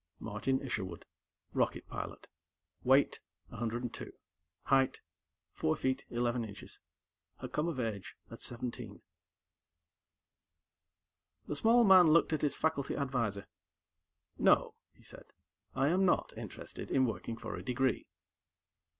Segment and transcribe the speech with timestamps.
[0.17, 1.05] Martin Isherwood,
[1.53, 2.25] rocket pilot,
[2.83, 3.19] weight
[3.49, 4.11] 102,
[4.63, 4.99] height
[5.53, 5.75] 4',
[6.09, 6.55] 11",
[7.39, 9.03] had come of age at seventeen.
[11.47, 13.45] The small man looked at his faculty advisor.
[14.39, 15.33] "No," he said.
[15.75, 18.07] "I am not interested in working for a degree."